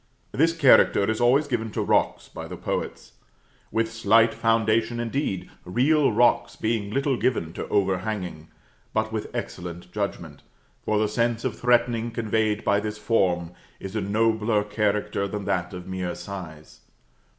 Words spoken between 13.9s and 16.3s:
a nobler character than that of mere